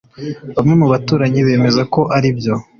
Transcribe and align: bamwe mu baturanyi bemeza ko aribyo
bamwe 0.55 0.73
mu 0.81 0.85
baturanyi 0.91 1.39
bemeza 1.47 1.81
ko 1.93 2.01
aribyo 2.15 2.53